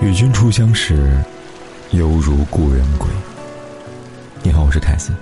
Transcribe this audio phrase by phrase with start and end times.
[0.00, 1.20] 与君初相识，
[1.90, 3.08] 犹如故人归。
[4.44, 5.12] 你好，我是凯斯，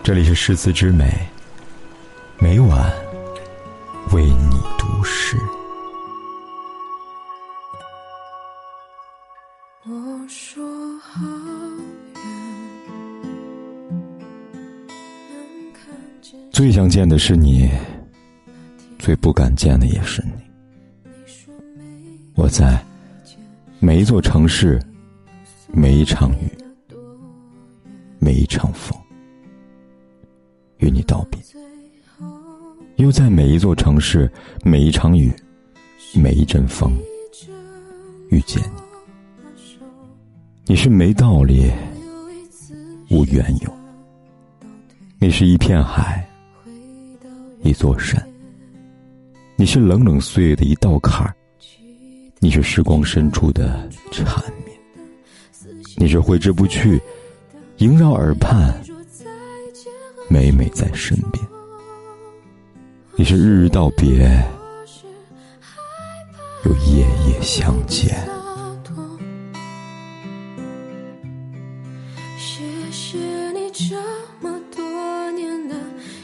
[0.00, 1.12] 这里是诗词之美，
[2.38, 2.88] 每晚
[4.12, 5.36] 为你读诗。
[9.86, 9.92] 我
[10.28, 10.64] 说
[11.00, 11.20] 好
[12.14, 12.22] 远，
[14.86, 17.68] 能看见最想见的是你，
[19.00, 20.30] 最不敢见的也是你。
[22.36, 22.80] 我在
[23.86, 24.82] 每一座城市，
[25.72, 26.50] 每一场雨，
[28.18, 28.98] 每一场风，
[30.78, 31.38] 与你道别；
[32.96, 34.28] 又在每一座城市，
[34.64, 35.32] 每一场雨，
[36.16, 36.98] 每一阵风，
[38.30, 38.82] 遇见你。
[40.64, 41.70] 你是没道理，
[43.08, 43.72] 无缘由。
[45.20, 46.28] 你是一片海，
[47.62, 48.20] 一座山。
[49.54, 51.32] 你是冷冷岁月的一道坎儿，
[52.38, 54.26] 你是时光深处的缠
[54.64, 54.78] 绵，
[55.96, 57.00] 你是挥之不去，
[57.78, 59.24] 萦绕耳畔，说再
[59.72, 61.42] 见和每每在身边。
[63.16, 64.18] 你是日日道别，
[66.66, 68.14] 又夜夜相见。
[72.38, 72.62] 谢
[72.92, 73.18] 谢
[73.52, 73.96] 你这
[74.40, 75.74] 么多年的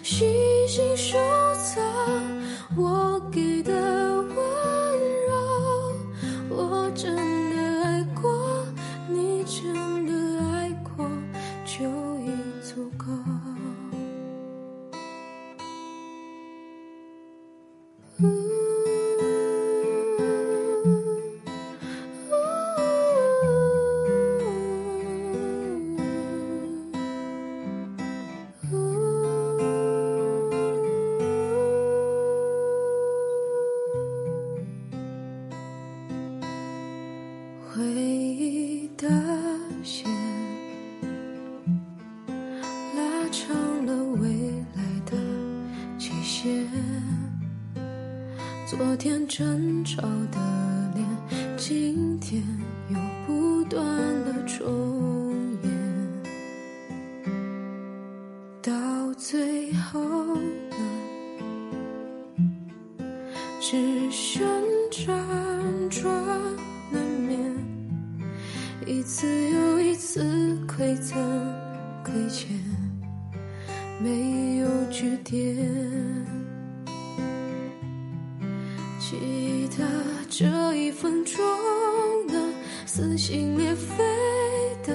[0.03, 0.27] 细
[0.69, 1.19] 心收
[1.65, 1.83] 藏，
[2.77, 3.73] 我给的
[37.75, 39.09] 回忆的
[39.83, 40.06] 线
[42.95, 44.29] 拉长了未
[44.77, 45.17] 来的
[45.98, 46.69] 期限，
[48.67, 50.39] 昨天争吵的
[50.95, 52.42] 脸，今天
[52.91, 53.83] 又不断
[54.27, 55.33] 的重
[55.63, 55.73] 演，
[58.61, 60.36] 到最后
[63.73, 64.47] 只剩
[64.91, 65.09] 辗
[65.89, 66.15] 转
[66.91, 67.41] 难眠。
[68.87, 70.23] 一次又一次
[70.69, 71.17] 馈赠
[72.05, 72.51] 亏欠，
[73.99, 75.57] 没有句点。
[79.01, 79.87] 记得
[80.29, 81.43] 这一分钟
[82.29, 82.35] 的
[82.85, 84.05] 撕心裂肺
[84.85, 84.95] 的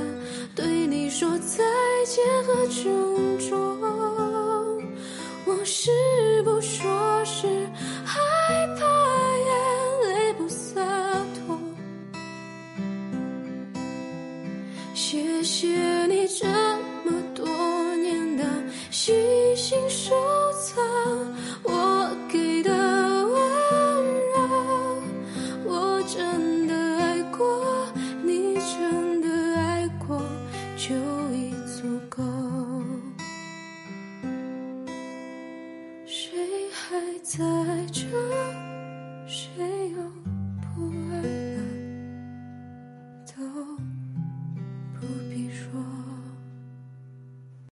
[0.54, 1.64] 对你说再
[2.06, 3.07] 见和郑
[15.00, 15.68] 谢谢
[16.08, 16.48] 你这
[17.06, 17.46] 么多
[17.98, 18.44] 年的
[18.90, 19.14] 细
[19.56, 20.16] 心收
[20.54, 20.84] 藏，
[21.62, 23.36] 我给的温
[24.34, 25.04] 柔，
[25.66, 27.88] 我真的爱过，
[28.24, 30.20] 你真的爱过，
[30.76, 30.96] 就
[31.32, 32.24] 已足够。
[36.08, 36.32] 谁
[36.74, 37.38] 还在
[37.94, 38.02] 这